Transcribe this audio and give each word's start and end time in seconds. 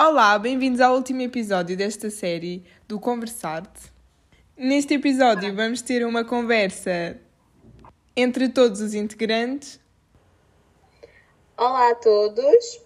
Olá, 0.00 0.38
bem-vindos 0.38 0.80
ao 0.80 0.94
último 0.94 1.22
episódio 1.22 1.76
desta 1.76 2.08
série 2.08 2.62
do 2.86 3.00
Conversar-te. 3.00 3.90
Neste 4.56 4.94
episódio 4.94 5.52
vamos 5.56 5.82
ter 5.82 6.06
uma 6.06 6.24
conversa 6.24 7.20
entre 8.16 8.48
todos 8.48 8.80
os 8.80 8.94
integrantes. 8.94 9.80
Olá 11.56 11.90
a 11.90 11.94
todos. 11.96 12.80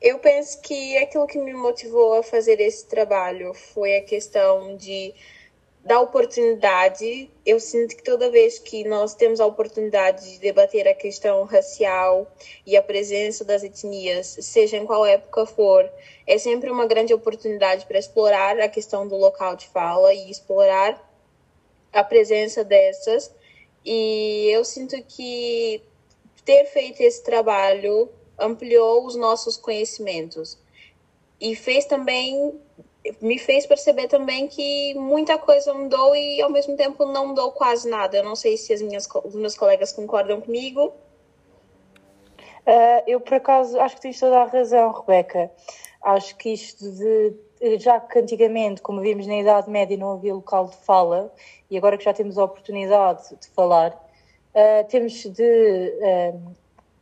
Eu 0.00 0.18
penso 0.18 0.62
que 0.62 0.96
aquilo 0.96 1.26
que 1.26 1.36
me 1.36 1.52
motivou 1.52 2.14
a 2.14 2.22
fazer 2.22 2.58
esse 2.58 2.88
trabalho 2.88 3.52
foi 3.52 3.98
a 3.98 4.04
questão 4.04 4.78
de 4.78 5.12
da 5.86 6.00
oportunidade. 6.00 7.30
Eu 7.44 7.60
sinto 7.60 7.96
que 7.96 8.02
toda 8.02 8.28
vez 8.28 8.58
que 8.58 8.82
nós 8.84 9.14
temos 9.14 9.40
a 9.40 9.46
oportunidade 9.46 10.32
de 10.32 10.38
debater 10.40 10.88
a 10.88 10.92
questão 10.92 11.44
racial 11.44 12.26
e 12.66 12.76
a 12.76 12.82
presença 12.82 13.44
das 13.44 13.62
etnias, 13.62 14.36
seja 14.40 14.76
em 14.76 14.84
qual 14.84 15.06
época 15.06 15.46
for, 15.46 15.88
é 16.26 16.38
sempre 16.38 16.70
uma 16.70 16.86
grande 16.86 17.14
oportunidade 17.14 17.86
para 17.86 18.00
explorar 18.00 18.58
a 18.58 18.68
questão 18.68 19.06
do 19.06 19.16
local 19.16 19.54
de 19.54 19.68
fala 19.68 20.12
e 20.12 20.28
explorar 20.28 21.00
a 21.92 22.02
presença 22.02 22.64
dessas. 22.64 23.32
E 23.84 24.48
eu 24.50 24.64
sinto 24.64 25.00
que 25.04 25.80
ter 26.44 26.64
feito 26.64 27.00
esse 27.00 27.22
trabalho 27.22 28.08
ampliou 28.36 29.06
os 29.06 29.14
nossos 29.14 29.56
conhecimentos 29.56 30.58
e 31.40 31.54
fez 31.54 31.84
também 31.84 32.60
me 33.20 33.38
fez 33.38 33.66
perceber 33.66 34.08
também 34.08 34.46
que 34.48 34.94
muita 34.94 35.38
coisa 35.38 35.72
mudou 35.74 36.14
e 36.14 36.40
ao 36.40 36.50
mesmo 36.50 36.76
tempo 36.76 37.04
não 37.04 37.28
mudou 37.28 37.52
quase 37.52 37.88
nada. 37.88 38.16
Eu 38.16 38.24
não 38.24 38.36
sei 38.36 38.56
se 38.56 38.72
as 38.72 38.82
minhas, 38.82 39.08
os 39.24 39.34
meus 39.34 39.56
colegas 39.56 39.92
concordam 39.92 40.40
comigo. 40.40 40.92
Uh, 42.66 43.02
eu, 43.06 43.20
por 43.20 43.34
acaso, 43.34 43.78
acho 43.80 43.94
que 43.96 44.02
tens 44.02 44.18
toda 44.18 44.38
a 44.38 44.44
razão, 44.44 44.90
Rebeca. 44.90 45.50
Acho 46.02 46.36
que 46.36 46.50
isto 46.50 46.90
de. 46.90 47.34
Já 47.78 47.98
que 47.98 48.18
antigamente, 48.18 48.82
como 48.82 49.00
vimos 49.00 49.26
na 49.26 49.38
Idade 49.38 49.70
Média, 49.70 49.96
não 49.96 50.12
havia 50.12 50.34
local 50.34 50.66
de 50.66 50.76
fala, 50.76 51.32
e 51.70 51.78
agora 51.78 51.96
que 51.96 52.04
já 52.04 52.12
temos 52.12 52.36
a 52.36 52.44
oportunidade 52.44 53.34
de 53.40 53.48
falar, 53.48 53.92
uh, 53.92 54.86
temos, 54.88 55.14
de, 55.22 55.94
uh, 56.02 56.54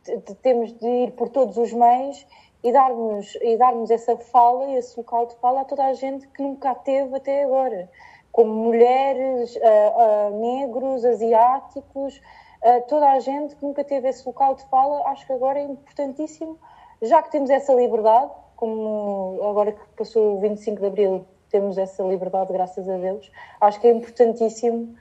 de, 0.03 0.17
de, 0.17 0.35
temos 0.35 0.71
de 0.71 0.87
ir 0.87 1.11
por 1.11 1.27
todos 1.29 1.57
os 1.57 1.73
meios 1.73 2.25
e 2.65 2.71
darmos, 2.71 3.37
e 3.43 3.55
darmos 3.57 3.91
essa 3.91 4.17
fala, 4.17 4.71
esse 4.71 4.97
local 4.97 5.27
de 5.27 5.35
fala 5.35 5.61
a 5.61 5.65
toda 5.65 5.85
a 5.85 5.93
gente 5.93 6.27
que 6.29 6.41
nunca 6.41 6.73
teve 6.73 7.15
até 7.15 7.43
agora, 7.43 7.87
como 8.31 8.51
mulheres, 8.51 9.55
uh, 9.55 9.59
uh, 9.59 10.39
negros, 10.39 11.05
asiáticos, 11.05 12.17
uh, 12.17 12.81
toda 12.87 13.11
a 13.11 13.19
gente 13.19 13.55
que 13.55 13.63
nunca 13.63 13.83
teve 13.83 14.09
esse 14.09 14.25
local 14.25 14.55
de 14.55 14.65
fala, 14.65 15.07
acho 15.09 15.27
que 15.27 15.33
agora 15.33 15.59
é 15.59 15.61
importantíssimo, 15.61 16.57
já 17.03 17.21
que 17.21 17.29
temos 17.29 17.51
essa 17.51 17.71
liberdade, 17.71 18.31
como 18.55 19.37
agora 19.43 19.71
que 19.71 19.85
passou 19.95 20.37
o 20.37 20.39
25 20.39 20.81
de 20.81 20.87
Abril, 20.87 21.25
temos 21.51 21.77
essa 21.77 22.01
liberdade, 22.01 22.51
graças 22.51 22.89
a 22.89 22.97
Deus, 22.97 23.31
acho 23.61 23.79
que 23.79 23.87
é 23.87 23.91
importantíssimo 23.91 24.95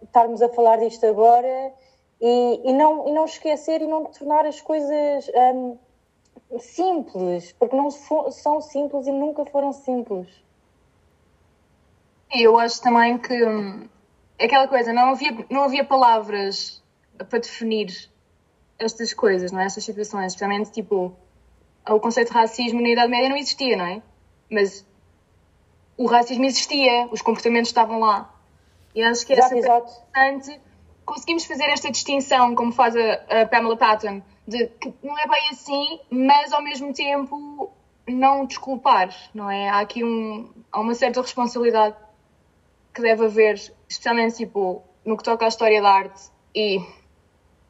estarmos 0.00 0.40
a 0.40 0.48
falar 0.50 0.78
disto 0.78 1.04
agora 1.06 1.72
e, 2.20 2.60
e, 2.62 2.72
não, 2.72 3.08
e 3.08 3.12
não 3.12 3.24
esquecer 3.24 3.82
e 3.82 3.86
não 3.88 4.04
tornar 4.04 4.46
as 4.46 4.60
coisas. 4.60 5.28
Um, 5.34 5.76
simples, 6.58 7.52
porque 7.52 7.76
não 7.76 7.90
são 7.90 8.60
simples 8.60 9.06
e 9.06 9.12
nunca 9.12 9.44
foram 9.46 9.72
simples. 9.72 10.28
Eu 12.32 12.58
acho 12.58 12.80
também 12.82 13.18
que 13.18 13.44
hum, 13.44 13.88
aquela 14.38 14.68
coisa, 14.68 14.92
não 14.92 15.10
havia, 15.10 15.46
não 15.50 15.64
havia 15.64 15.84
palavras 15.84 16.82
para 17.16 17.38
definir 17.38 18.10
estas 18.78 19.14
coisas, 19.14 19.52
não 19.52 19.60
é? 19.60 19.66
Estas 19.66 19.84
situações, 19.84 20.32
especialmente 20.32 20.70
tipo 20.70 21.16
o 21.88 22.00
conceito 22.00 22.28
de 22.28 22.34
racismo 22.34 22.80
na 22.80 22.88
Idade 22.88 23.08
Média 23.08 23.28
não 23.28 23.36
existia, 23.36 23.76
não 23.76 23.86
é? 23.86 24.02
Mas 24.50 24.84
o 25.96 26.06
racismo 26.06 26.44
existia, 26.44 27.08
os 27.10 27.22
comportamentos 27.22 27.68
estavam 27.68 28.00
lá. 28.00 28.32
E 28.94 29.02
acho 29.02 29.26
que 29.26 29.32
era 29.32 29.56
exato, 29.56 29.92
importante 29.92 30.60
conseguimos 31.06 31.44
fazer 31.46 31.64
esta 31.64 31.90
distinção, 31.90 32.54
como 32.54 32.72
faz 32.72 32.94
a, 32.96 33.42
a 33.42 33.46
Pamela 33.46 33.76
Patton, 33.76 34.20
de 34.46 34.66
que 34.66 34.92
não 35.02 35.18
é 35.18 35.26
bem 35.26 35.48
assim, 35.50 36.00
mas 36.10 36.52
ao 36.52 36.62
mesmo 36.62 36.92
tempo 36.92 37.70
não 38.06 38.44
desculpar, 38.44 39.14
não 39.32 39.50
é? 39.50 39.68
Há 39.68 39.80
aqui 39.80 40.04
um, 40.04 40.50
há 40.70 40.80
uma 40.80 40.94
certa 40.94 41.22
responsabilidade 41.22 41.96
que 42.92 43.00
deve 43.00 43.24
haver, 43.24 43.54
especialmente 43.88 44.36
tipo, 44.36 44.82
no 45.04 45.16
que 45.16 45.22
toca 45.22 45.44
à 45.44 45.48
história 45.48 45.80
da 45.80 45.90
arte 45.90 46.30
e 46.54 46.80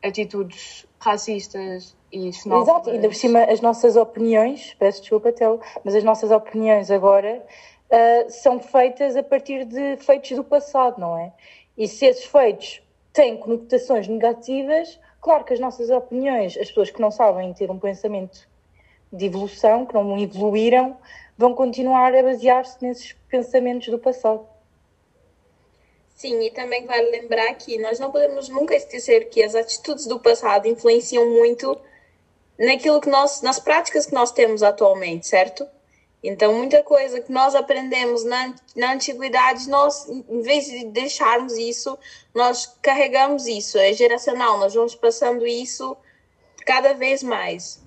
atitudes 0.03 0.87
racistas 0.99 1.97
e 2.13 2.33
xenófobas. 2.33 2.69
Exato, 2.69 2.91
e 2.91 2.93
ainda 2.93 3.09
por 3.09 3.15
cima 3.15 3.45
as 3.45 3.61
nossas 3.61 3.97
opiniões, 3.97 4.75
peço 4.79 5.01
desculpa, 5.01 5.33
Tel, 5.33 5.61
mas 5.85 5.95
as 5.95 6.05
nossas 6.05 6.31
opiniões 6.31 6.91
agora 6.91 7.45
uh, 7.91 8.31
são 8.31 8.61
feitas 8.61 9.17
a 9.17 9.23
partir 9.23 9.65
de 9.65 9.97
feitos 9.99 10.31
do 10.31 10.45
passado, 10.45 10.99
não 11.01 11.19
é? 11.19 11.33
E 11.77 11.89
se 11.89 12.07
esses 12.07 12.25
feitos 12.25 12.83
têm 13.17 13.37
conotações 13.37 14.07
negativas, 14.07 14.99
Claro 15.27 15.43
que 15.43 15.55
as 15.55 15.59
nossas 15.59 15.91
opiniões, 15.91 16.57
as 16.57 16.69
pessoas 16.69 16.89
que 16.89 17.01
não 17.01 17.11
sabem 17.11 17.53
ter 17.53 17.69
um 17.69 17.81
pensamento 17.81 18.49
de 19.13 19.27
evolução, 19.27 19.85
que 19.85 19.93
não 19.93 20.17
evoluíram, 20.17 20.97
vão 21.37 21.53
continuar 21.53 22.15
a 22.15 22.23
basear-se 22.23 22.81
nesses 22.81 23.13
pensamentos 23.29 23.89
do 23.89 23.99
passado. 23.99 24.47
Sim, 26.15 26.41
e 26.43 26.51
também 26.53 26.87
vale 26.87 27.11
lembrar 27.11 27.53
que 27.55 27.77
nós 27.77 27.99
não 27.99 28.13
podemos 28.13 28.49
nunca 28.49 28.77
esquecer 28.77 29.29
que 29.29 29.43
as 29.43 29.57
atitudes 29.57 30.07
do 30.07 30.21
passado 30.21 30.69
influenciam 30.69 31.29
muito 31.29 31.77
naquilo 32.57 33.01
que 33.01 33.11
nós, 33.11 33.43
nas 33.43 33.59
práticas 33.59 34.07
que 34.07 34.15
nós 34.15 34.31
temos 34.31 34.63
atualmente, 34.63 35.27
certo? 35.27 35.67
Então, 36.29 36.53
muita 36.55 36.83
coisa 36.83 37.21
que 37.21 37.31
nós 37.31 37.55
aprendemos 37.55 38.25
na, 38.25 38.55
na 38.75 38.93
antiguidade, 38.93 39.69
nós, 39.69 40.09
em 40.09 40.41
vez 40.41 40.67
de 40.67 40.87
deixarmos 40.87 41.57
isso, 41.57 41.97
nós 42.35 42.67
carregamos 42.83 43.47
isso, 43.47 43.79
é 43.79 43.93
geracional, 43.93 44.59
nós 44.59 44.75
vamos 44.75 44.95
passando 44.95 45.47
isso 45.47 45.97
cada 46.65 46.95
vez 46.95 47.23
mais. 47.23 47.81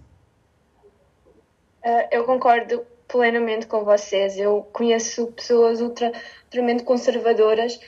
Uh, 1.84 2.08
eu 2.12 2.24
concordo 2.24 2.86
plenamente 3.10 3.68
com 3.68 3.84
vocês. 3.84 4.38
Eu 4.38 4.66
conheço 4.72 5.28
pessoas 5.34 5.82
ultra, 5.82 6.14
ultramente 6.46 6.84
conservadoras 6.84 7.80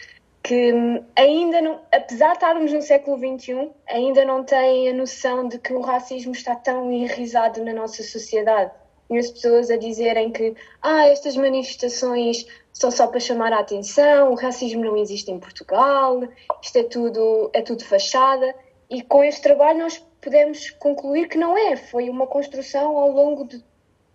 que 0.44 0.74
hum, 0.74 1.06
ainda 1.16 1.62
não, 1.62 1.80
apesar 1.94 2.30
de 2.30 2.34
estarmos 2.34 2.74
no 2.74 2.82
século 2.82 3.18
XXI, 3.18 3.72
ainda 3.88 4.26
não 4.26 4.44
têm 4.44 4.90
a 4.90 4.94
noção 4.94 5.48
de 5.48 5.60
que 5.60 5.72
o 5.72 5.82
racismo 5.82 6.32
está 6.32 6.56
tão 6.56 6.92
enraizado 6.92 7.64
na 7.64 7.74
nossa 7.74 8.02
sociedade 8.04 8.72
conheço 9.12 9.34
pessoas 9.34 9.70
a 9.70 9.76
dizerem 9.76 10.32
que 10.32 10.56
ah, 10.82 11.06
estas 11.08 11.36
manifestações 11.36 12.46
são 12.72 12.90
só 12.90 13.08
para 13.08 13.20
chamar 13.20 13.52
a 13.52 13.60
atenção, 13.60 14.32
o 14.32 14.36
racismo 14.36 14.86
não 14.86 14.96
existe 14.96 15.30
em 15.30 15.38
Portugal, 15.38 16.22
isto 16.62 16.78
é 16.78 16.84
tudo, 16.84 17.52
é 17.54 17.62
tudo 17.62 17.84
fachada. 17.84 18.56
E 18.90 19.02
com 19.02 19.22
este 19.22 19.42
trabalho 19.42 19.80
nós 19.80 19.98
podemos 20.22 20.70
concluir 20.72 21.28
que 21.28 21.38
não 21.38 21.58
é. 21.58 21.76
Foi 21.76 22.10
uma 22.10 22.26
construção 22.26 22.98
ao 22.98 23.12
longo 23.12 23.46
de 23.46 23.62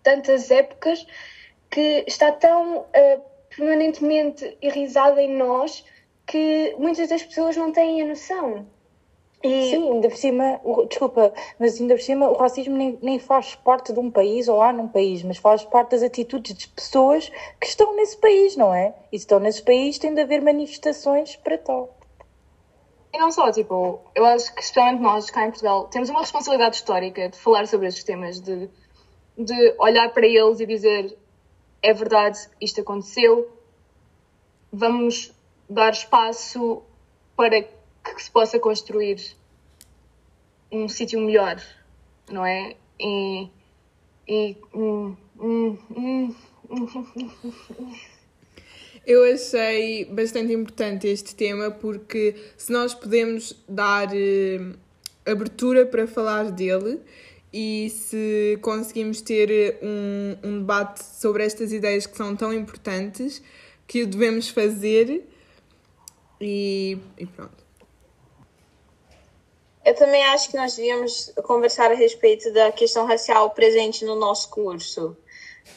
tantas 0.01 0.49
épocas 0.49 1.05
que 1.69 2.03
está 2.07 2.31
tão 2.31 2.79
uh, 2.79 3.21
permanentemente 3.55 4.57
enraizada 4.59 5.21
em 5.21 5.35
nós 5.35 5.85
que 6.25 6.75
muitas 6.79 7.09
das 7.09 7.21
pessoas 7.21 7.55
não 7.55 7.71
têm 7.71 8.01
a 8.01 8.05
noção. 8.07 8.65
E... 9.43 9.69
Sim, 9.69 9.91
ainda 9.93 10.09
por 10.09 10.17
cima, 10.17 10.59
o, 10.63 10.85
desculpa, 10.85 11.31
mas 11.59 11.79
ainda 11.79 11.93
por 11.93 12.01
cima 12.01 12.27
o 12.27 12.33
racismo 12.33 12.75
nem, 12.75 12.97
nem 13.01 13.19
faz 13.19 13.53
parte 13.53 13.93
de 13.93 13.99
um 13.99 14.09
país 14.09 14.47
ou 14.47 14.61
há 14.61 14.73
num 14.73 14.87
país, 14.87 15.21
mas 15.21 15.37
faz 15.37 15.63
parte 15.63 15.91
das 15.91 16.01
atitudes 16.01 16.55
de 16.55 16.67
pessoas 16.69 17.31
que 17.59 17.67
estão 17.67 17.95
nesse 17.95 18.17
país, 18.17 18.55
não 18.55 18.73
é? 18.73 18.95
E 19.11 19.17
se 19.17 19.25
estão 19.25 19.39
nesse 19.39 19.61
país 19.61 19.99
tem 19.99 20.13
de 20.13 20.21
haver 20.21 20.41
manifestações 20.41 21.35
para 21.35 21.57
tal. 21.57 21.95
E 23.13 23.19
não 23.19 23.31
só, 23.31 23.51
tipo, 23.51 24.01
eu 24.15 24.25
acho 24.25 24.53
que 24.53 24.61
especialmente 24.61 25.01
nós 25.01 25.29
cá 25.29 25.45
em 25.45 25.49
Portugal 25.49 25.85
temos 25.85 26.09
uma 26.09 26.21
responsabilidade 26.21 26.75
histórica 26.75 27.29
de 27.29 27.37
falar 27.37 27.67
sobre 27.67 27.87
estes 27.87 28.03
temas, 28.03 28.41
de, 28.41 28.69
de 29.37 29.75
olhar 29.79 30.09
para 30.13 30.25
eles 30.25 30.59
e 30.59 30.65
dizer 30.65 31.17
é 31.81 31.93
verdade, 31.93 32.39
isto 32.59 32.81
aconteceu, 32.81 33.49
vamos 34.71 35.33
dar 35.69 35.91
espaço 35.91 36.81
para 37.35 37.61
que 37.61 37.76
se 38.17 38.31
possa 38.31 38.59
construir 38.59 39.35
um 40.71 40.87
sítio 40.87 41.19
melhor, 41.21 41.61
não 42.29 42.45
é? 42.45 42.75
E. 42.99 43.49
e 44.27 44.57
hum, 44.73 45.15
hum, 45.39 45.77
hum, 45.91 46.35
eu 49.05 49.23
achei 49.33 50.05
bastante 50.05 50.51
importante 50.51 51.07
este 51.07 51.35
tema 51.35 51.71
porque 51.71 52.35
se 52.57 52.71
nós 52.71 52.93
podemos 52.93 53.55
dar 53.67 54.09
eh, 54.13 54.59
abertura 55.25 55.85
para 55.85 56.05
falar 56.07 56.51
dele 56.51 56.99
e 57.53 57.89
se 57.89 58.59
conseguimos 58.61 59.21
ter 59.21 59.79
um, 59.81 60.35
um 60.43 60.59
debate 60.59 61.03
sobre 61.03 61.45
estas 61.45 61.71
ideias 61.71 62.05
que 62.05 62.17
são 62.17 62.35
tão 62.35 62.53
importantes 62.53 63.41
que 63.87 64.03
o 64.03 64.07
devemos 64.07 64.49
fazer 64.49 65.23
e, 66.41 66.97
e 67.17 67.25
pronto. 67.25 67.66
Eu 69.87 69.95
também 69.95 70.21
acho 70.25 70.49
que 70.49 70.57
nós 70.57 70.75
devíamos 70.75 71.31
conversar 71.43 71.89
a 71.89 71.93
respeito 71.93 72.51
da 72.51 72.73
questão 72.73 73.05
racial 73.05 73.51
presente 73.51 74.03
no 74.03 74.17
nosso 74.17 74.49
curso. 74.49 75.15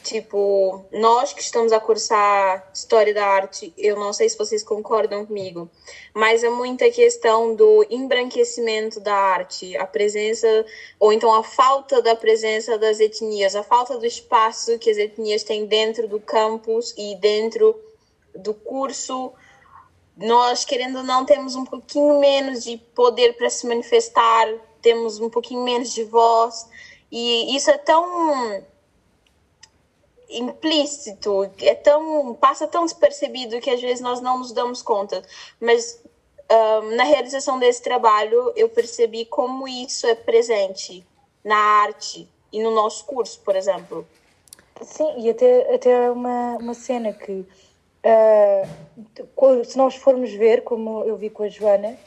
Tipo, 0.03 0.83
nós 0.91 1.31
que 1.31 1.41
estamos 1.41 1.71
a 1.71 1.79
cursar 1.79 2.69
História 2.73 3.13
da 3.13 3.25
Arte, 3.25 3.73
eu 3.77 3.95
não 3.95 4.11
sei 4.11 4.27
se 4.27 4.37
vocês 4.37 4.63
concordam 4.63 5.25
comigo, 5.25 5.71
mas 6.13 6.43
é 6.43 6.49
muita 6.49 6.91
questão 6.91 7.55
do 7.55 7.85
embranquecimento 7.89 8.99
da 8.99 9.15
arte, 9.15 9.77
a 9.77 9.87
presença, 9.87 10.65
ou 10.99 11.13
então 11.13 11.33
a 11.33 11.41
falta 11.41 12.01
da 12.01 12.13
presença 12.13 12.77
das 12.77 12.99
etnias, 12.99 13.55
a 13.55 13.63
falta 13.63 13.97
do 13.97 14.05
espaço 14.05 14.77
que 14.77 14.89
as 14.89 14.97
etnias 14.97 15.43
têm 15.43 15.65
dentro 15.65 16.05
do 16.09 16.19
campus 16.19 16.93
e 16.97 17.15
dentro 17.15 17.79
do 18.35 18.53
curso. 18.53 19.31
Nós, 20.15 20.65
querendo 20.65 20.97
ou 20.97 21.03
não, 21.03 21.25
temos 21.25 21.55
um 21.55 21.65
pouquinho 21.65 22.19
menos 22.19 22.63
de 22.63 22.77
poder 22.77 23.37
para 23.37 23.49
se 23.49 23.65
manifestar, 23.65 24.47
temos 24.81 25.19
um 25.19 25.29
pouquinho 25.29 25.63
menos 25.63 25.93
de 25.93 26.03
voz, 26.03 26.67
e 27.11 27.55
isso 27.55 27.69
é 27.69 27.77
tão 27.77 28.63
implícito, 30.29 31.51
é 31.59 31.75
tão 31.75 32.33
passa 32.35 32.65
tão 32.67 32.85
despercebido 32.85 33.59
que 33.59 33.69
às 33.69 33.81
vezes 33.81 34.01
nós 34.01 34.21
não 34.21 34.39
nos 34.39 34.51
damos 34.51 34.81
conta. 34.81 35.21
Mas 35.59 36.01
um, 36.51 36.95
na 36.95 37.03
realização 37.03 37.59
desse 37.59 37.81
trabalho 37.81 38.51
eu 38.55 38.69
percebi 38.69 39.25
como 39.25 39.67
isso 39.67 40.07
é 40.07 40.15
presente 40.15 41.05
na 41.43 41.57
arte 41.57 42.27
e 42.51 42.61
no 42.61 42.71
nosso 42.71 43.05
curso, 43.05 43.39
por 43.41 43.55
exemplo. 43.55 44.07
Sim, 44.81 45.13
e 45.17 45.29
até, 45.29 45.75
até 45.75 46.11
uma, 46.11 46.57
uma 46.57 46.73
cena 46.73 47.13
que 47.13 47.45
uh, 48.05 49.63
se 49.65 49.77
nós 49.77 49.95
formos 49.95 50.31
ver, 50.33 50.63
como 50.63 51.03
eu 51.03 51.15
vi 51.15 51.29
com 51.29 51.43
a 51.43 51.49
Joana, 51.49 51.97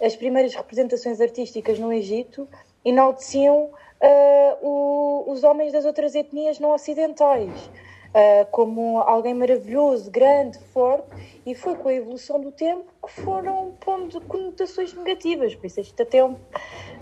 as 0.00 0.16
primeiras 0.16 0.54
representações 0.54 1.20
artísticas 1.20 1.78
no 1.78 1.92
Egito 1.92 2.48
enalteciam 2.84 3.70
uh, 4.00 4.66
o, 4.66 5.24
os 5.30 5.44
homens 5.44 5.72
das 5.72 5.84
outras 5.84 6.14
etnias 6.14 6.58
não 6.58 6.70
ocidentais. 6.70 7.70
Uh, 8.14 8.46
como 8.52 9.00
alguém 9.00 9.34
maravilhoso, 9.34 10.08
grande, 10.08 10.56
forte, 10.72 11.08
e 11.44 11.52
foi 11.52 11.74
com 11.74 11.88
a 11.88 11.94
evolução 11.94 12.40
do 12.40 12.52
tempo 12.52 12.84
que 13.04 13.10
foram 13.10 13.72
pondo 13.80 14.20
conotações 14.20 14.94
negativas. 14.94 15.56
Por 15.56 15.66
isso, 15.66 15.80
isto 15.80 16.00
até 16.00 16.18
é, 16.18 16.24
um, 16.24 16.36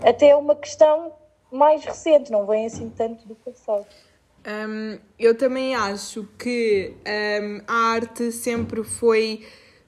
até 0.03 0.29
é 0.29 0.35
uma 0.35 0.55
questão 0.55 1.13
mais 1.51 1.85
recente, 1.85 2.31
não 2.31 2.47
vem 2.47 2.65
assim 2.65 2.89
tanto 2.89 3.27
do 3.27 3.35
passado. 3.35 3.85
Um, 4.45 4.99
eu 5.17 5.35
também 5.35 5.73
acho 5.73 6.27
que 6.37 6.93
um, 7.41 7.61
a 7.65 7.93
arte 7.93 8.29
sempre 8.31 8.83
foi 8.83 9.41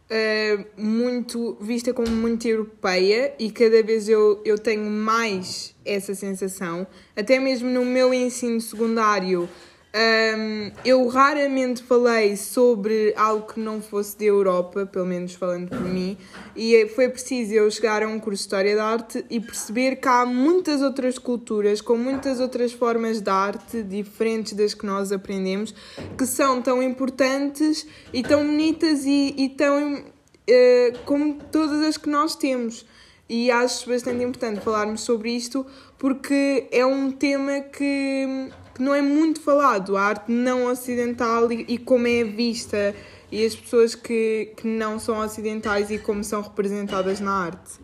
uh, 0.10 0.66
muito 0.82 1.58
vista 1.60 1.94
como 1.94 2.08
muito 2.08 2.48
europeia 2.48 3.34
e 3.38 3.52
cada 3.52 3.84
vez 3.84 4.08
eu, 4.08 4.42
eu 4.46 4.58
tenho 4.58 4.90
mais 4.90 5.76
essa 5.86 6.16
sensação. 6.16 6.88
Até 7.16 7.38
mesmo 7.38 7.70
no 7.70 7.84
meu 7.84 8.14
ensino 8.14 8.62
secundário, 8.62 9.50
um, 9.96 10.72
eu 10.84 11.08
raramente 11.08 11.82
falei 11.82 12.36
sobre 12.36 13.14
algo 13.16 13.54
que 13.54 13.62
não 13.62 13.82
fosse 13.82 14.18
da 14.18 14.26
Europa, 14.26 14.86
pelo 14.86 15.06
menos 15.06 15.34
falando 15.36 15.70
por 15.70 15.80
mim, 15.80 16.18
e 16.54 16.86
foi 16.90 17.08
preciso 17.08 17.54
eu 17.54 17.72
chegar 17.72 18.04
a 18.04 18.08
um 18.08 18.20
curso 18.20 18.42
de 18.42 18.46
História 18.46 18.76
da 18.76 18.84
Arte 18.84 19.26
e 19.30 19.40
perceber 19.40 19.96
que 19.96 20.08
há 20.10 20.26
muitas 20.26 20.82
outras 20.82 21.18
culturas, 21.18 21.80
com 21.80 21.96
muitas 21.96 22.42
outras 22.42 22.74
formas 22.74 23.22
de 23.22 23.30
arte 23.30 23.82
diferentes 23.84 24.52
das 24.52 24.74
que 24.74 24.86
nós 24.86 25.14
aprendemos, 25.14 25.74
que 26.18 26.26
são 26.26 26.62
tão 26.62 26.84
importantes 26.84 27.88
e 28.12 28.22
tão 28.22 28.46
bonitas 28.46 29.06
e, 29.06 29.34
e 29.38 29.48
tão 29.48 29.96
uh, 29.96 31.00
como 31.06 31.36
todas 31.52 31.82
as 31.82 31.96
que 31.96 32.10
nós 32.10 32.36
temos. 32.36 32.86
E 33.30 33.50
acho 33.50 33.90
bastante 33.90 34.22
importante 34.24 34.60
falarmos 34.60 35.02
sobre 35.02 35.32
isto 35.32 35.66
porque 35.98 36.68
é 36.70 36.86
um 36.86 37.12
tema 37.12 37.62
que 37.62 38.52
que 38.76 38.82
não 38.82 38.94
é 38.94 39.02
muito 39.02 39.42
falado, 39.42 39.96
a 39.96 40.04
arte 40.04 40.30
não 40.30 40.66
ocidental 40.66 41.50
e, 41.50 41.66
e 41.70 41.78
como 41.78 42.06
é 42.08 42.26
vista 42.26 42.94
e 43.32 43.46
as 43.46 43.56
pessoas 43.56 43.96
que, 43.96 44.54
que 44.58 44.68
não 44.68 45.00
são 45.00 45.18
ocidentais 45.20 45.90
e 45.90 45.98
como 45.98 46.24
são 46.24 46.42
representadas 46.42 47.22
na 47.22 47.32
arte. 47.32 47.80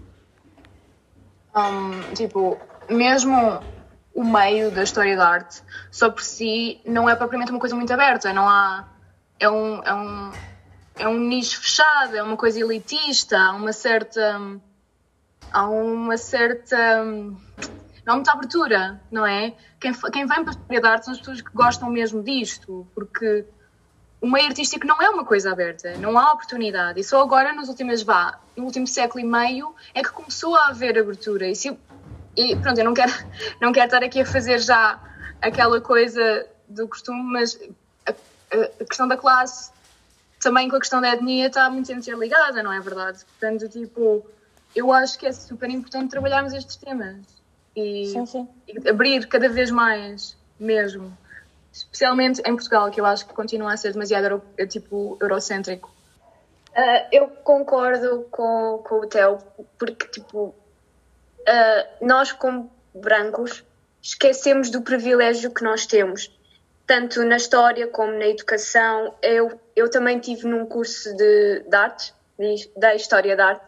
Um, 1.56 2.14
tipo, 2.14 2.60
mesmo 2.90 3.62
o 4.14 4.24
meio 4.24 4.70
da 4.70 4.84
história 4.84 5.16
da 5.16 5.30
arte, 5.30 5.64
só 5.90 6.10
por 6.10 6.22
si, 6.22 6.82
não 6.86 7.10
é 7.10 7.16
propriamente 7.16 7.52
uma 7.52 7.60
coisa 7.60 7.76
muito 7.76 7.92
aberta, 7.94 8.34
não 8.34 8.48
há. 8.48 8.88
É 9.40 9.50
um, 9.50 9.82
é 9.84 9.94
um, 9.94 10.32
é 11.00 11.08
um 11.08 11.18
nicho 11.18 11.60
fechado, 11.62 12.16
é 12.16 12.22
uma 12.22 12.38
coisa 12.38 12.60
elitista, 12.60 13.38
há 13.38 13.54
uma 13.54 13.72
certa. 13.72 14.40
Há 15.54 15.68
uma 15.68 16.18
certa 16.18 17.04
não 18.06 18.14
há 18.14 18.16
muita 18.16 18.32
abertura, 18.32 19.00
não 19.12 19.26
é? 19.26 19.54
Quem, 19.80 19.94
quem 19.94 20.26
vem 20.26 20.44
para 20.44 20.54
a 20.54 20.58
história 20.58 20.90
arte 20.90 21.06
são 21.06 21.14
as 21.14 21.20
pessoas 21.20 21.42
que 21.42 21.52
gostam 21.54 21.90
mesmo 21.90 22.24
disto, 22.24 22.88
porque 22.96 23.46
o 24.20 24.30
meio 24.30 24.48
artístico 24.48 24.86
não 24.86 25.02
é 25.02 25.10
uma 25.10 25.26
coisa 25.26 25.52
aberta, 25.52 25.96
não 25.98 26.18
há 26.18 26.32
oportunidade. 26.34 27.00
E 27.00 27.04
só 27.04 27.22
agora, 27.22 27.54
nos 27.54 27.70
últimos, 27.70 28.02
vá, 28.04 28.40
no 28.56 28.66
último 28.66 28.88
século 28.88 29.20
e 29.20 29.28
meio, 29.28 29.76
é 29.94 30.02
que 30.02 30.12
começou 30.12 30.56
a 30.56 30.68
haver 30.68 30.98
abertura. 30.98 31.48
E, 31.48 31.56
se, 31.56 31.78
e 32.36 32.56
pronto, 32.56 32.78
eu 32.78 32.86
não 32.86 32.94
quero, 32.94 33.12
não 33.62 33.72
quero 33.72 33.86
estar 33.86 34.04
aqui 34.04 34.22
a 34.22 34.26
fazer 34.26 34.60
já 34.60 35.00
aquela 35.42 35.80
coisa 35.82 36.48
do 36.68 36.88
costume, 36.88 37.24
mas 37.24 37.60
a, 38.08 38.12
a 38.82 38.86
questão 38.86 39.08
da 39.08 39.18
classe 39.18 39.72
também 40.40 40.68
com 40.70 40.76
a 40.76 40.80
questão 40.80 41.02
da 41.02 41.14
etnia 41.14 41.48
está 41.48 41.70
muito 41.70 41.92
interligada, 41.92 42.64
não 42.64 42.74
é 42.74 42.80
verdade? 42.80 43.24
Portanto, 43.26 43.70
tipo, 43.70 44.26
eu 44.76 44.92
acho 44.92 45.20
que 45.20 45.28
é 45.28 45.32
super 45.32 45.70
importante 45.70 46.10
trabalharmos 46.10 46.54
estes 46.54 46.76
temas 46.78 47.41
e, 47.76 48.08
sim, 48.08 48.26
sim. 48.26 48.48
e 48.68 48.90
abrir 48.90 49.28
cada 49.28 49.50
vez 49.50 49.72
mais 49.72 50.38
mesmo. 50.60 51.18
Especialmente 51.72 52.42
em 52.42 52.54
Portugal, 52.54 52.92
que 52.92 53.00
eu 53.00 53.06
acho 53.06 53.26
que 53.26 53.34
continua 53.34 53.74
a 53.74 53.78
ser 53.78 53.94
demasiado 53.94 54.26
euro, 54.26 54.44
tipo, 54.68 55.18
eurocêntrico. 55.22 55.90
Uh, 56.72 57.08
eu 57.12 57.28
concordo 57.28 58.28
com, 58.30 58.82
com 58.84 58.96
o 59.00 59.08
Theo, 59.08 59.40
porque 59.78 60.08
tipo, 60.08 60.48
uh, 60.48 62.06
nós 62.06 62.32
como 62.32 62.72
brancos 62.94 63.64
esquecemos 64.02 64.70
do 64.70 64.82
privilégio 64.82 65.52
que 65.52 65.64
nós 65.64 65.86
temos, 65.86 66.32
tanto 66.86 67.24
na 67.24 67.38
história 67.38 67.88
como 67.88 68.12
na 68.14 68.28
educação. 68.28 69.14
Eu, 69.22 69.60
eu 69.76 69.90
também 69.90 70.20
tive 70.20 70.48
num 70.48 70.66
curso 70.66 71.16
de, 71.16 71.62
de 71.62 71.76
arte, 71.76 72.14
da 72.76 72.96
História 72.96 73.36
da 73.36 73.48
Arte, 73.48 73.66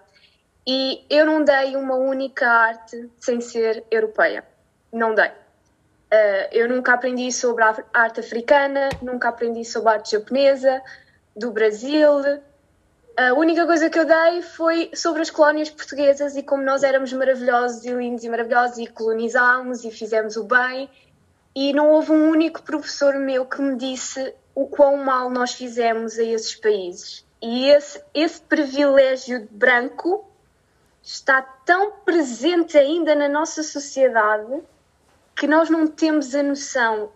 e 0.65 1.06
eu 1.10 1.25
não 1.25 1.44
dei 1.44 1.75
uma 1.75 1.95
única 1.95 2.48
arte 2.48 3.10
sem 3.19 3.42
ser 3.42 3.83
europeia. 3.92 4.45
Não 4.92 5.13
dei. 5.13 5.27
Uh, 5.27 6.48
eu 6.51 6.69
nunca 6.69 6.94
aprendi 6.94 7.31
sobre 7.31 7.63
a 7.63 7.75
arte 7.94 8.19
africana, 8.19 8.89
nunca 9.01 9.30
aprendi 9.30 9.65
sobre 9.65 9.89
a 9.89 9.94
arte 9.94 10.12
japonesa, 10.12 10.82
do 11.36 11.51
Brasil. 11.51 12.22
A 13.17 13.34
única 13.34 13.65
coisa 13.65 13.89
que 13.89 14.00
eu 14.00 14.05
dei 14.05 14.41
foi 14.41 14.91
sobre 14.93 15.22
as 15.22 15.29
colónias 15.29 15.70
portuguesas 15.70 16.36
e 16.36 16.43
como 16.43 16.63
nós 16.63 16.84
éramos 16.84 17.12
maravilhosos 17.12 17.84
e 17.84 17.91
lindos 17.91 18.24
e 18.24 18.29
maravilhosos 18.29 18.77
e 18.77 18.88
colonizámos 18.88 19.84
e 19.84 19.91
fizemos 19.91 20.38
o 20.38 20.43
bem. 20.43 20.89
E 21.55 21.74
não 21.74 21.91
houve 21.91 22.12
um 22.12 22.29
único 22.29 22.63
professor 22.63 23.15
meu 23.15 23.46
que 23.46 23.62
me 23.62 23.75
disse 23.75 24.34
o 24.55 24.67
quão 24.67 24.98
mal 24.98 25.29
nós 25.29 25.53
fizemos 25.53 26.17
a 26.17 26.24
esses 26.24 26.55
países. 26.55 27.25
E 27.41 27.70
esse, 27.70 28.01
esse 28.13 28.41
privilégio 28.41 29.48
branco 29.51 30.32
está 31.03 31.41
tão 31.41 31.91
presente 32.05 32.77
ainda 32.77 33.13
na 33.13 33.27
nossa 33.27 33.62
sociedade 33.62 34.63
que 35.36 35.45
nós 35.45 35.69
não 35.69 35.86
temos 35.86 36.33
a 36.33 36.41
noção 36.41 37.12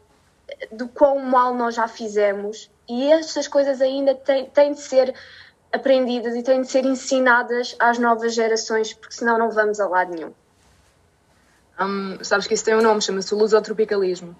do 0.72 0.88
quão 0.88 1.20
mal 1.20 1.54
nós 1.54 1.76
já 1.76 1.88
fizemos 1.88 2.70
e 2.88 3.12
estas 3.12 3.48
coisas 3.48 3.82
ainda 3.82 4.14
têm, 4.14 4.46
têm 4.50 4.74
de 4.74 4.82
ser 4.82 5.14
aprendidas 5.72 6.36
e 6.36 6.44
têm 6.44 6.62
de 6.62 6.68
ser 6.68 6.86
ensinadas 6.86 7.76
às 7.80 7.98
novas 7.98 8.34
gerações, 8.34 8.94
porque 8.94 9.14
senão 9.14 9.38
não 9.38 9.52
vamos 9.52 9.80
a 9.80 9.88
lado 9.88 10.14
nenhum. 10.14 10.34
Um, 11.80 12.24
sabes 12.24 12.48
que 12.48 12.54
isso 12.54 12.66
tem 12.66 12.76
um 12.76 12.82
nome, 12.82 13.02
chama-se 13.02 13.34
lusotropicalismo. 13.36 14.36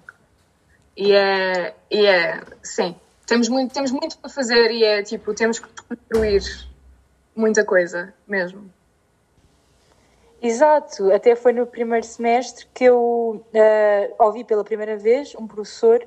E 0.96 1.12
é, 1.12 1.74
e 1.90 2.06
é, 2.06 2.42
sim, 2.62 2.96
temos 3.24 3.48
muito, 3.48 3.72
temos 3.72 3.92
muito 3.92 4.18
para 4.18 4.28
fazer 4.28 4.70
e 4.72 4.82
é 4.82 5.02
tipo, 5.02 5.32
temos 5.32 5.58
que 5.58 5.68
construir 5.82 6.42
muita 7.36 7.64
coisa 7.64 8.12
mesmo. 8.26 8.72
Exato, 10.40 11.12
até 11.12 11.34
foi 11.34 11.52
no 11.52 11.66
primeiro 11.66 12.06
semestre 12.06 12.66
que 12.72 12.84
eu 12.84 13.42
uh, 13.42 14.24
ouvi 14.24 14.44
pela 14.44 14.62
primeira 14.62 14.96
vez 14.96 15.34
um 15.34 15.48
professor 15.48 16.06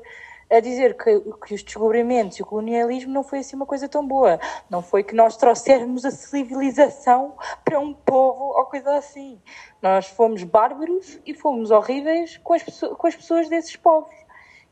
a 0.50 0.60
dizer 0.62 0.96
que, 0.96 1.20
que 1.46 1.54
os 1.54 1.64
descobrimentos 1.64 2.38
e 2.38 2.42
o 2.42 2.46
colonialismo 2.46 3.12
não 3.14 3.24
foi 3.24 3.40
assim 3.40 3.58
uma 3.58 3.66
coisa 3.66 3.90
tão 3.90 4.06
boa. 4.08 4.40
Não 4.70 4.82
foi 4.82 5.04
que 5.04 5.14
nós 5.14 5.36
trouxermos 5.36 6.06
a 6.06 6.12
civilização 6.12 7.36
para 7.64 7.78
um 7.80 7.94
povo 7.94 8.54
ou 8.58 8.66
coisa 8.66 8.96
assim. 8.96 9.42
Nós 9.82 10.08
fomos 10.08 10.44
bárbaros 10.44 11.20
e 11.26 11.34
fomos 11.34 11.70
horríveis 11.70 12.38
com 12.38 12.54
as, 12.54 12.64
com 12.64 13.08
as 13.08 13.16
pessoas 13.16 13.50
desses 13.50 13.76
povos. 13.76 14.16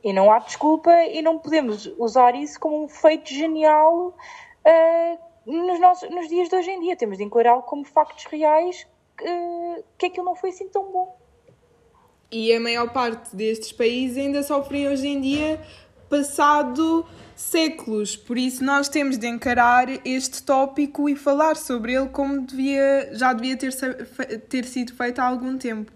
E 0.01 0.13
não 0.13 0.31
há 0.31 0.39
desculpa 0.39 0.91
e 1.03 1.21
não 1.21 1.37
podemos 1.37 1.85
usar 1.97 2.33
isso 2.33 2.57
como 2.59 2.83
um 2.83 2.87
feito 2.87 3.29
genial 3.29 4.15
uh, 4.65 5.19
nos, 5.45 5.79
nossos, 5.81 6.09
nos 6.09 6.29
dias 6.29 6.47
de 6.47 6.55
hoje 6.55 6.71
em 6.71 6.79
dia. 6.79 6.95
Temos 6.95 7.17
de 7.17 7.25
encará-lo 7.25 7.63
como 7.63 7.83
factos 7.83 8.25
reais 8.25 8.87
que, 9.19 9.83
que 9.97 10.05
aquilo 10.07 10.25
não 10.25 10.35
foi 10.35 10.49
assim 10.49 10.67
tão 10.69 10.91
bom. 10.91 11.17
E 12.31 12.53
a 12.53 12.59
maior 12.59 12.91
parte 12.91 13.35
destes 13.35 13.71
países 13.71 14.17
ainda 14.17 14.43
sofrem 14.43 14.87
hoje 14.87 15.07
em 15.07 15.19
dia 15.19 15.61
passado 16.09 17.05
séculos, 17.35 18.17
por 18.17 18.37
isso 18.37 18.63
nós 18.63 18.89
temos 18.89 19.17
de 19.17 19.27
encarar 19.27 19.87
este 20.05 20.43
tópico 20.43 21.07
e 21.07 21.15
falar 21.15 21.55
sobre 21.55 21.93
ele 21.93 22.09
como 22.09 22.41
devia, 22.41 23.11
já 23.13 23.31
devia 23.31 23.55
ter, 23.55 23.71
ter 24.49 24.65
sido 24.65 24.93
feito 24.93 25.19
há 25.19 25.25
algum 25.25 25.57
tempo. 25.57 25.91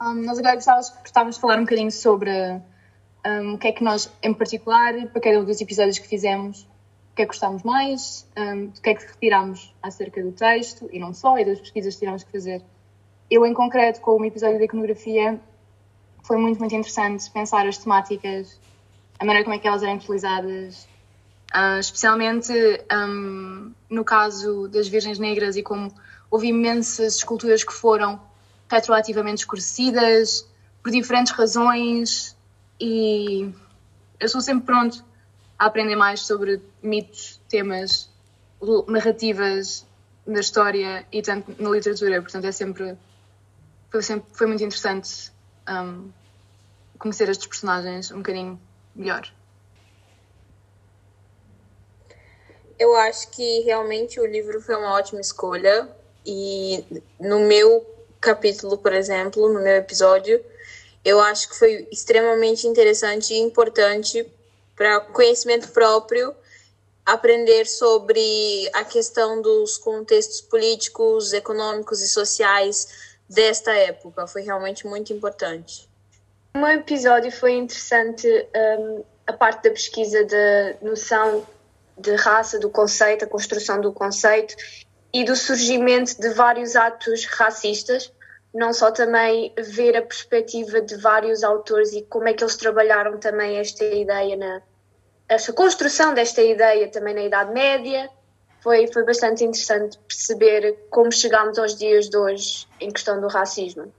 Um, 0.00 0.14
nós 0.22 0.38
agora 0.38 0.54
gostávamos, 0.54 0.90
gostávamos 1.00 1.34
de 1.36 1.40
falar 1.40 1.58
um 1.58 1.62
bocadinho 1.62 1.90
sobre 1.90 2.30
um, 3.26 3.54
o 3.54 3.58
que 3.58 3.68
é 3.68 3.72
que 3.72 3.82
nós, 3.82 4.12
em 4.22 4.32
particular, 4.34 4.92
para 5.08 5.20
cada 5.20 5.40
um 5.40 5.44
dos 5.44 5.60
episódios 5.60 5.98
que 5.98 6.06
fizemos, 6.06 6.68
que 7.16 7.22
é 7.22 7.24
que 7.24 7.32
gostámos 7.32 7.62
mais, 7.62 8.28
um, 8.36 8.66
o 8.66 8.80
que 8.80 8.90
é 8.90 8.94
que 8.94 9.06
retirámos 9.06 9.74
acerca 9.82 10.22
do 10.22 10.32
texto, 10.32 10.88
e 10.92 10.98
não 10.98 11.12
só, 11.12 11.38
e 11.38 11.44
das 11.44 11.58
pesquisas 11.58 11.94
que 11.94 12.00
tivemos 12.00 12.22
que 12.22 12.30
fazer. 12.30 12.62
Eu, 13.30 13.44
em 13.44 13.54
concreto, 13.54 14.00
com 14.00 14.20
o 14.20 14.24
episódio 14.24 14.58
da 14.58 14.64
iconografia, 14.64 15.40
foi 16.22 16.36
muito, 16.36 16.58
muito 16.58 16.74
interessante 16.74 17.28
pensar 17.30 17.66
as 17.66 17.78
temáticas 17.78 18.60
a 19.18 19.24
maneira 19.24 19.44
como 19.44 19.54
é 19.54 19.58
que 19.58 19.66
elas 19.66 19.82
eram 19.82 19.96
utilizadas, 19.96 20.86
uh, 21.54 21.78
especialmente 21.80 22.52
um, 22.92 23.72
no 23.88 24.04
caso 24.04 24.68
das 24.68 24.88
Virgens 24.88 25.18
Negras 25.18 25.56
e 25.56 25.62
como 25.62 25.92
houve 26.30 26.48
imensas 26.48 27.16
esculturas 27.16 27.64
que 27.64 27.72
foram 27.72 28.20
retroativamente 28.68 29.38
escurecidas 29.38 30.46
por 30.82 30.90
diferentes 30.90 31.32
razões 31.32 32.36
e 32.80 33.50
eu 34.18 34.28
sou 34.28 34.40
sempre 34.40 34.66
pronto 34.66 35.04
a 35.58 35.66
aprender 35.66 35.96
mais 35.96 36.20
sobre 36.20 36.60
mitos, 36.82 37.40
temas, 37.48 38.10
narrativas 38.88 39.86
da 40.26 40.40
história 40.40 41.06
e 41.12 41.22
tanto 41.22 41.54
na 41.62 41.70
literatura, 41.70 42.20
portanto 42.20 42.44
é 42.46 42.52
sempre 42.52 42.96
foi, 43.90 44.02
sempre, 44.02 44.28
foi 44.32 44.46
muito 44.46 44.62
interessante 44.64 45.32
um, 45.68 46.10
conhecer 46.98 47.28
estes 47.28 47.46
personagens 47.46 48.10
um 48.10 48.18
bocadinho 48.18 48.60
melhor? 48.94 49.32
Eu 52.78 52.94
acho 52.96 53.30
que 53.30 53.60
realmente 53.60 54.20
o 54.20 54.26
livro 54.26 54.60
foi 54.60 54.76
uma 54.76 54.92
ótima 54.92 55.20
escolha 55.20 55.88
e 56.26 56.84
no 57.18 57.40
meu 57.40 57.86
capítulo, 58.20 58.76
por 58.76 58.92
exemplo, 58.92 59.48
no 59.48 59.62
meu 59.62 59.76
episódio, 59.76 60.44
eu 61.04 61.20
acho 61.20 61.48
que 61.48 61.58
foi 61.58 61.88
extremamente 61.90 62.66
interessante 62.66 63.32
e 63.32 63.38
importante 63.38 64.26
para 64.76 65.00
conhecimento 65.00 65.68
próprio 65.68 66.34
aprender 67.04 67.66
sobre 67.66 68.68
a 68.72 68.84
questão 68.84 69.40
dos 69.40 69.78
contextos 69.78 70.40
políticos, 70.40 71.32
econômicos 71.32 72.02
e 72.02 72.08
sociais 72.08 73.16
desta 73.28 73.72
época. 73.72 74.26
Foi 74.26 74.42
realmente 74.42 74.86
muito 74.86 75.12
importante. 75.12 75.88
O 76.54 76.58
meu 76.58 76.70
episódio 76.70 77.30
foi 77.30 77.52
interessante 77.52 78.26
um, 78.80 79.04
a 79.26 79.32
parte 79.32 79.62
da 79.62 79.70
pesquisa 79.70 80.24
da 80.24 80.74
noção 80.82 81.46
de 81.96 82.14
raça, 82.16 82.58
do 82.58 82.68
conceito, 82.68 83.24
a 83.24 83.28
construção 83.28 83.80
do 83.80 83.92
conceito 83.92 84.56
e 85.12 85.24
do 85.24 85.36
surgimento 85.36 86.20
de 86.20 86.30
vários 86.30 86.76
atos 86.76 87.24
racistas, 87.24 88.12
não 88.56 88.72
só 88.72 88.90
também 88.90 89.52
ver 89.58 89.96
a 89.96 90.02
perspectiva 90.02 90.80
de 90.80 90.96
vários 90.96 91.44
autores 91.44 91.92
e 91.92 92.02
como 92.02 92.26
é 92.26 92.32
que 92.32 92.42
eles 92.42 92.56
trabalharam 92.56 93.18
também 93.18 93.58
esta 93.58 93.84
ideia 93.84 94.34
na 94.36 94.62
esta 95.28 95.52
construção 95.52 96.14
desta 96.14 96.40
ideia 96.40 96.88
também 96.88 97.14
na 97.14 97.22
Idade 97.22 97.52
Média. 97.52 98.08
Foi, 98.60 98.86
foi 98.86 99.04
bastante 99.04 99.44
interessante 99.44 99.98
perceber 99.98 100.86
como 100.88 101.12
chegámos 101.12 101.58
aos 101.58 101.76
dias 101.76 102.08
de 102.08 102.16
hoje 102.16 102.66
em 102.80 102.90
questão 102.90 103.20
do 103.20 103.26
racismo. 103.26 103.92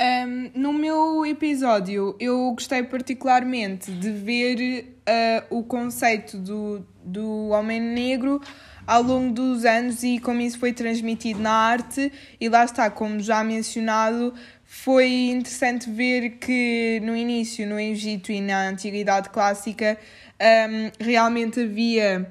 Um, 0.00 0.50
no 0.54 0.72
meu 0.72 1.26
episódio, 1.26 2.16
eu 2.20 2.52
gostei 2.52 2.84
particularmente 2.84 3.90
de 3.90 4.12
ver 4.12 5.00
uh, 5.08 5.58
o 5.58 5.64
conceito 5.64 6.38
do, 6.38 6.86
do 7.02 7.48
homem 7.48 7.80
negro 7.80 8.40
ao 8.88 9.02
longo 9.02 9.34
dos 9.34 9.66
anos 9.66 10.02
e 10.02 10.18
como 10.18 10.40
isso 10.40 10.58
foi 10.58 10.72
transmitido 10.72 11.40
na 11.40 11.52
arte. 11.52 12.10
E 12.40 12.48
lá 12.48 12.64
está, 12.64 12.90
como 12.90 13.20
já 13.20 13.44
mencionado, 13.44 14.32
foi 14.64 15.28
interessante 15.28 15.90
ver 15.90 16.38
que 16.38 16.98
no 17.04 17.14
início, 17.14 17.68
no 17.68 17.78
Egito 17.78 18.32
e 18.32 18.40
na 18.40 18.66
Antiguidade 18.66 19.28
Clássica, 19.28 19.98
um, 20.40 21.04
realmente 21.04 21.60
havia 21.60 22.26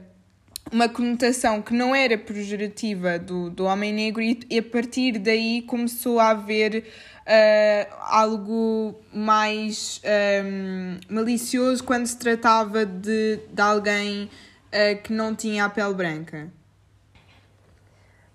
uma 0.72 0.90
conotação 0.90 1.62
que 1.62 1.76
não 1.76 1.94
era 1.94 2.18
pejorativa 2.18 3.20
do, 3.20 3.52
do 3.52 3.66
homem 3.66 3.94
negro, 3.94 4.24
e, 4.24 4.58
a 4.58 4.64
partir 4.64 5.20
daí 5.20 5.62
começou 5.62 6.20
a 6.20 6.32
haver 6.32 6.86
uh, 7.28 7.96
algo 8.02 9.00
mais 9.14 10.02
um, 10.44 10.98
malicioso 11.08 11.84
quando 11.84 12.08
se 12.08 12.18
tratava 12.18 12.84
de, 12.84 13.42
de 13.54 13.62
alguém 13.62 14.28
uh, 14.68 15.02
que 15.02 15.14
não 15.14 15.36
tinha 15.36 15.66
a 15.66 15.70
pele 15.70 15.94
branca. 15.94 16.52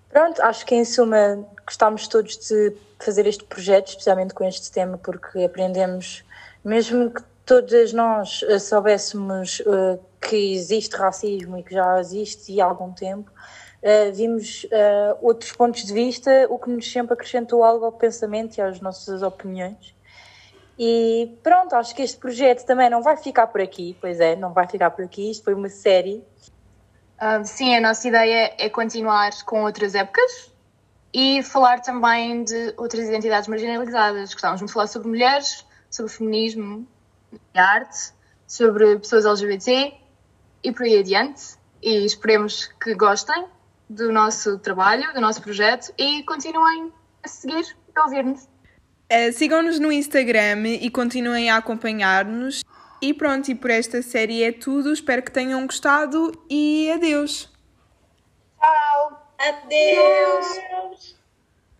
Pronto, 0.09 0.41
acho 0.43 0.65
que 0.65 0.75
em 0.75 0.85
suma 0.85 1.43
gostámos 1.65 2.07
todos 2.07 2.37
de 2.37 2.75
fazer 2.99 3.25
este 3.25 3.43
projeto, 3.43 3.87
especialmente 3.87 4.33
com 4.33 4.43
este 4.43 4.71
tema, 4.71 4.97
porque 4.97 5.43
aprendemos, 5.43 6.23
mesmo 6.63 7.09
que 7.11 7.23
todas 7.45 7.91
nós 7.93 8.43
eh, 8.47 8.59
soubéssemos 8.59 9.59
uh, 9.61 9.99
que 10.21 10.53
existe 10.53 10.95
racismo 10.95 11.57
e 11.57 11.63
que 11.63 11.73
já 11.73 11.99
existe 11.99 12.61
há 12.61 12.65
algum 12.65 12.93
tempo, 12.93 13.31
uh, 13.31 14.13
vimos 14.13 14.65
uh, 14.65 15.17
outros 15.21 15.51
pontos 15.51 15.83
de 15.83 15.93
vista, 15.93 16.47
o 16.49 16.57
que 16.57 16.69
nos 16.69 16.89
sempre 16.89 17.13
acrescentou 17.13 17.63
algo 17.63 17.85
ao 17.85 17.91
pensamento 17.91 18.57
e 18.57 18.61
às 18.61 18.79
nossas 18.79 19.21
opiniões. 19.21 19.93
E 20.77 21.37
pronto, 21.43 21.75
acho 21.75 21.95
que 21.95 22.01
este 22.01 22.17
projeto 22.17 22.65
também 22.65 22.89
não 22.89 23.01
vai 23.01 23.15
ficar 23.15 23.47
por 23.47 23.61
aqui, 23.61 23.95
pois 24.01 24.19
é, 24.19 24.35
não 24.35 24.53
vai 24.53 24.67
ficar 24.67 24.89
por 24.91 25.05
aqui, 25.05 25.29
isto 25.29 25.43
foi 25.43 25.53
uma 25.53 25.69
série. 25.69 26.23
Uh, 27.21 27.45
sim, 27.45 27.75
a 27.75 27.81
nossa 27.81 28.07
ideia 28.07 28.53
é 28.57 28.69
continuar 28.69 29.31
com 29.45 29.63
outras 29.63 29.93
épocas 29.93 30.51
e 31.13 31.43
falar 31.43 31.79
também 31.81 32.43
de 32.43 32.73
outras 32.75 33.07
identidades 33.07 33.47
marginalizadas. 33.47 34.33
Gostávamos 34.33 34.65
de 34.65 34.73
falar 34.73 34.87
sobre 34.87 35.09
mulheres, 35.09 35.65
sobre 35.89 36.11
feminismo 36.11 36.87
e 37.31 37.59
arte, 37.59 38.11
sobre 38.47 38.97
pessoas 38.97 39.25
LGBT 39.25 39.93
e 40.63 40.71
por 40.71 40.83
aí 40.83 40.99
adiante. 40.99 41.55
E 41.81 42.05
esperemos 42.05 42.67
que 42.81 42.95
gostem 42.95 43.45
do 43.89 44.11
nosso 44.11 44.57
trabalho, 44.57 45.13
do 45.13 45.21
nosso 45.21 45.41
projeto 45.41 45.93
e 45.97 46.23
continuem 46.23 46.91
a 47.21 47.27
seguir 47.27 47.63
e 47.95 47.99
a 47.99 48.03
ouvir-nos. 48.03 48.52
Uh, 49.11 49.31
Sigam-nos 49.33 49.79
no 49.79 49.91
Instagram 49.91 50.67
e 50.67 50.89
continuem 50.89 51.49
a 51.49 51.57
acompanhar-nos. 51.57 52.63
E 53.01 53.13
pronto, 53.13 53.51
e 53.51 53.55
por 53.55 53.69
esta 53.69 54.01
série 54.01 54.43
é 54.43 54.51
tudo. 54.51 54.93
Espero 54.93 55.21
que 55.21 55.31
tenham 55.31 55.65
gostado 55.65 56.31
e 56.49 56.89
adeus. 56.91 57.51
Tchau. 58.59 59.27
Adeus. 59.37 60.57
adeus. 60.57 61.22